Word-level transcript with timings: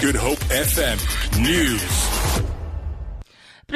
Good 0.00 0.16
Hope 0.16 0.38
FM 0.48 0.98
News. 1.42 2.37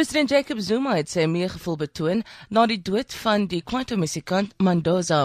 President 0.02 0.30
Jacob 0.30 0.58
Zuma 0.58 0.96
het 0.96 1.12
sy 1.12 1.28
meegevoel 1.30 1.76
betoon 1.78 2.22
na 2.50 2.64
die 2.66 2.80
dood 2.82 3.14
van 3.20 3.44
die 3.46 3.60
Kwaito 3.62 3.94
musikant 3.94 4.50
Mandoza. 4.58 5.20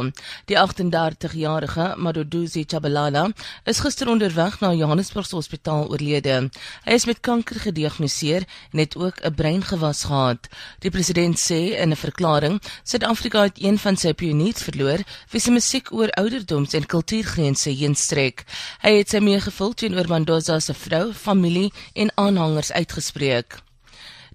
Die 0.45 0.57
38-jarige 0.59 1.87
Madoduzi 1.97 2.61
Chabalala 2.69 3.23
is 3.65 3.81
gister 3.81 4.11
onderweg 4.13 4.59
na 4.61 4.69
Johannesburg 4.77 5.33
Hospitaal 5.33 5.89
oorlede. 5.89 6.37
Hy 6.85 6.99
is 6.99 7.09
met 7.09 7.23
kanker 7.25 7.57
gediagnoseer 7.65 8.45
en 8.69 8.85
het 8.85 8.93
ook 9.01 9.17
'n 9.25 9.33
breingewas 9.33 10.03
gehad. 10.03 10.45
Die 10.85 10.93
president 10.93 11.41
sê 11.41 11.73
in 11.81 11.89
'n 11.89 11.97
verklaring: 11.97 12.61
"Suid-Afrika 12.83 13.49
het 13.49 13.57
een 13.57 13.79
van 13.79 13.97
sy 13.97 14.13
pioniers 14.13 14.61
verloor 14.61 15.01
wie 15.31 15.41
se 15.41 15.51
musiek 15.51 15.91
oor 15.91 16.11
ouderdoms 16.11 16.73
en 16.73 16.85
kultuurgrense 16.85 17.69
heen 17.69 17.95
strek." 17.95 18.45
Hy 18.81 18.97
het 18.97 19.09
sy 19.09 19.17
meegevoel 19.17 19.73
teenoor 19.73 20.07
Mandoza 20.07 20.59
se 20.59 20.73
vrou, 20.73 21.13
familie 21.13 21.73
en 21.93 22.11
aanhangers 22.15 22.71
uitgespreek. 22.71 23.65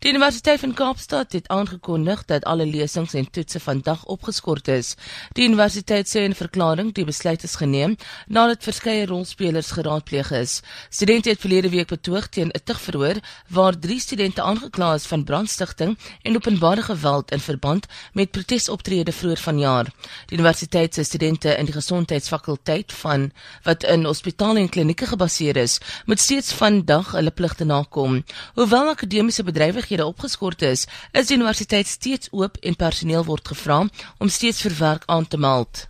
Die 0.03 0.11
Universiteit 0.11 0.59
van 0.61 0.73
Kaapstad 0.75 1.33
het 1.33 1.49
aangekondig 1.49 2.25
dat 2.25 2.45
alle 2.45 2.65
lesings 2.67 3.13
en 3.15 3.31
toetse 3.31 3.61
vandag 3.61 4.01
opgeskort 4.05 4.69
is. 4.69 4.97
Die 5.39 5.45
universiteit 5.47 6.09
sê 6.11 6.25
in 6.27 6.31
'n 6.31 6.35
verklaring 6.35 6.89
die 6.95 7.05
besluit 7.05 7.43
is 7.43 7.55
geneem 7.55 7.97
nadat 8.27 8.63
verskeie 8.63 9.07
rolspelers 9.07 9.71
geraadpleeg 9.71 10.31
is. 10.31 10.61
Studente 10.91 11.29
het 11.29 11.41
verlede 11.41 11.69
week 11.69 11.87
betoog 11.87 12.27
teen 12.29 12.51
'n 12.51 12.63
tugverhoor 12.65 13.17
waar 13.49 13.79
3 13.79 14.01
studente 14.01 14.43
aangekla 14.43 14.95
is 14.95 15.07
van 15.07 15.25
brandstigting 15.25 15.99
en 16.23 16.35
openbare 16.35 16.83
geweld 16.83 17.31
in 17.31 17.41
verband 17.41 17.87
met 18.13 18.31
protesoptredes 18.31 19.17
vroeër 19.17 19.39
vanjaar. 19.39 19.85
Die 20.27 20.39
universiteit 20.39 20.95
se 20.95 21.03
studente 21.03 21.57
in 21.57 21.65
die 21.65 21.75
gesondheidsfakulteit 21.75 22.93
van 22.93 23.33
wat 23.63 23.85
in 23.85 24.05
hospitale 24.05 24.59
en 24.59 24.69
klinieke 24.69 25.07
gebaseer 25.07 25.57
is, 25.57 25.79
moet 26.07 26.21
steeds 26.21 26.53
vandag 26.53 27.13
hulle 27.13 27.31
pligte 27.31 27.65
nakom. 27.65 28.25
Hoewel 28.55 28.89
akademiese 28.89 29.43
bedrywighede 29.43 29.91
besighede 29.93 30.07
opgeskort 30.07 30.63
is, 30.63 30.87
is 31.13 31.29
die 31.29 31.37
universiteit 31.37 31.87
steeds 31.87 32.29
oop 32.33 32.57
en 32.63 32.77
personeel 32.77 33.25
word 33.25 33.49
gevra 33.49 33.83
om 34.19 34.29
steeds 34.29 34.63
vir 34.65 34.77
werk 34.79 35.05
aan 35.07 35.29
te 35.29 35.37
meld. 35.37 35.89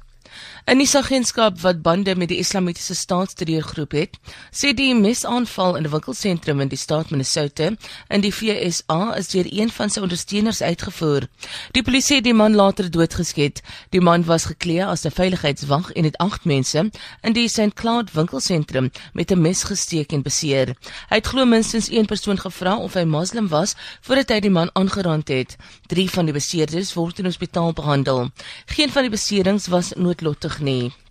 'n 0.64 0.76
Nuusagentskap 0.76 1.60
wat 1.60 1.82
bande 1.82 2.14
met 2.16 2.28
die 2.28 2.38
Islamitiese 2.38 2.94
Staatsterreurgroep 2.94 3.92
het, 3.92 4.18
sê 4.54 4.70
die 4.74 4.94
mesaanval 4.94 5.76
in 5.76 5.82
'n 5.82 5.90
winkelsentrum 5.90 6.60
in 6.60 6.68
die 6.68 6.78
staat 6.78 7.10
Minnesota 7.10 7.72
in 8.08 8.20
die 8.20 8.34
VSA 8.34 9.14
is 9.16 9.28
deur 9.28 9.46
een 9.50 9.70
van 9.70 9.90
sy 9.90 10.00
ondersteuners 10.00 10.62
uitgevoer. 10.62 11.26
Die 11.72 11.82
polisie 11.82 12.16
het 12.16 12.24
die 12.24 12.34
man 12.34 12.54
later 12.54 12.90
doodgeskiet. 12.90 13.60
Die 13.90 14.00
man 14.00 14.24
was 14.24 14.44
geklee 14.44 14.84
as 14.84 15.04
'n 15.04 15.10
veiligheidswag 15.10 15.90
en 15.92 16.04
het 16.04 16.16
8 16.16 16.44
mense 16.44 16.90
in 17.22 17.32
die 17.32 17.48
St. 17.48 17.74
Cloud 17.74 18.12
winkelsentrum 18.12 18.90
met 19.12 19.30
'n 19.30 19.40
mes 19.40 19.62
gesteek 19.62 20.12
en 20.12 20.22
beseer. 20.22 20.76
Hy 21.08 21.16
het 21.16 21.26
glo 21.26 21.44
minstens 21.44 21.90
een 21.90 22.06
persoon 22.06 22.38
gevra 22.38 22.76
of 22.76 22.94
hy 22.94 23.04
moslim 23.04 23.48
was 23.48 23.74
voordat 24.00 24.28
hy 24.28 24.40
die 24.40 24.50
man 24.50 24.70
aangerand 24.72 25.28
het. 25.28 25.56
3 25.86 26.10
van 26.10 26.24
die 26.24 26.34
beseerdes 26.34 26.94
word 26.94 27.18
in 27.18 27.24
hospitaal 27.24 27.72
behandel. 27.72 28.30
Geen 28.66 28.90
van 28.90 29.02
die 29.02 29.10
beserings 29.10 29.66
was 29.66 29.92
noodlottig 29.96 30.51
nodig 30.52 30.60
nie. 30.60 31.01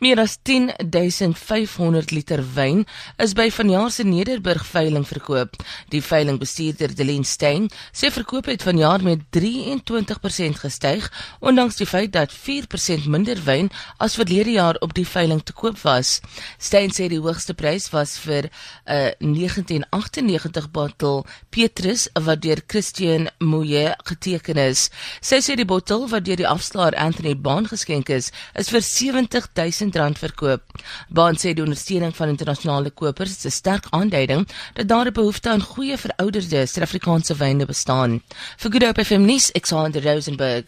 Meer 0.00 0.18
as 0.22 0.38
10500 0.42 2.10
liter 2.10 2.40
wyn 2.54 2.86
is 3.20 3.34
by 3.36 3.50
vanjaar 3.52 3.90
se 3.92 4.04
Nederburg 4.08 4.62
veiling 4.64 5.04
verkoop. 5.04 5.58
Die 5.92 6.00
veilingbestuurder 6.00 6.94
Delien 6.96 7.24
Stein 7.28 7.68
sê 7.92 8.08
verkoop 8.08 8.48
het 8.48 8.64
vanjaar 8.64 9.04
met 9.04 9.26
23% 9.36 10.62
gestyg, 10.62 11.10
ondanks 11.40 11.76
die 11.76 11.88
feit 11.88 12.14
dat 12.16 12.32
4% 12.32 13.08
minder 13.12 13.42
wyn 13.44 13.68
as 13.98 14.16
verlede 14.16 14.54
jaar 14.56 14.80
op 14.80 14.94
die 14.96 15.04
veiling 15.04 15.42
te 15.44 15.52
koop 15.52 15.76
was. 15.84 16.20
Stein 16.58 16.96
sê 16.96 17.10
die 17.12 17.20
hoogste 17.20 17.54
prys 17.54 17.90
was 17.92 18.16
vir 18.24 18.48
'n 18.88 19.12
1998 19.20 20.70
bottel 20.70 21.26
Petrus 21.50 22.08
wat 22.14 22.40
deur 22.42 22.62
Christian 22.66 23.28
Mouye 23.38 23.94
geteken 24.04 24.56
is. 24.56 24.88
Sy 25.20 25.40
sê 25.44 25.56
die 25.56 25.68
bottel 25.68 26.08
wat 26.08 26.24
deur 26.24 26.36
die 26.36 26.48
afslaer 26.48 26.96
Anthony 26.96 27.36
Bond 27.36 27.68
geskenk 27.68 28.08
is, 28.08 28.32
is 28.54 28.70
vir 28.72 28.80
70000 28.80 29.49
R1000 29.54 30.18
verkoop. 30.18 30.62
Baan 31.08 31.36
sê 31.36 31.54
die 31.54 31.64
ondersteuning 31.64 32.16
van 32.16 32.28
internasionale 32.28 32.90
kopers 32.90 33.36
is 33.36 33.46
'n 33.46 33.50
sterk 33.50 33.86
aanduiding 33.90 34.48
dat 34.74 34.88
daar 34.88 35.06
'n 35.06 35.12
behoefte 35.12 35.50
aan 35.50 35.62
goeie 35.62 35.96
verouderde 35.96 36.66
Suid-Afrikaanse 36.66 37.34
wyne 37.34 37.66
bestaan. 37.66 38.22
Vir 38.56 38.70
Good 38.70 38.84
Hope 38.84 39.04
FM 39.04 39.24
nuus, 39.24 39.52
Alexander 39.52 40.02
Rosenberg. 40.02 40.64